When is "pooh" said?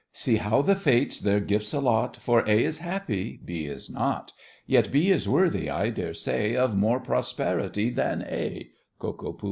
9.13-9.37